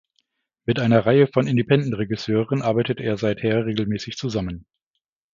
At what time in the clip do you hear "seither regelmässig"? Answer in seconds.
3.17-4.15